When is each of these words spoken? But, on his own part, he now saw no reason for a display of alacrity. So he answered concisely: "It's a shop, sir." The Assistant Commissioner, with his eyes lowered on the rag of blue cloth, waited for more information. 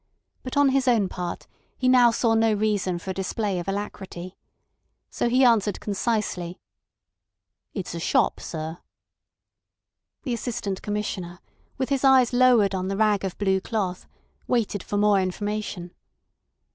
But, 0.41 0.57
on 0.57 0.69
his 0.69 0.87
own 0.87 1.09
part, 1.09 1.45
he 1.77 1.87
now 1.87 2.09
saw 2.09 2.33
no 2.33 2.53
reason 2.53 2.97
for 2.97 3.11
a 3.11 3.13
display 3.13 3.59
of 3.59 3.67
alacrity. 3.67 4.35
So 5.11 5.29
he 5.29 5.45
answered 5.45 5.79
concisely: 5.79 6.59
"It's 7.75 7.93
a 7.93 7.99
shop, 7.99 8.39
sir." 8.39 8.79
The 10.23 10.33
Assistant 10.33 10.81
Commissioner, 10.81 11.37
with 11.77 11.89
his 11.89 12.03
eyes 12.03 12.33
lowered 12.33 12.73
on 12.73 12.87
the 12.87 12.97
rag 12.97 13.23
of 13.23 13.37
blue 13.37 13.61
cloth, 13.61 14.07
waited 14.47 14.81
for 14.81 14.97
more 14.97 15.21
information. 15.21 15.93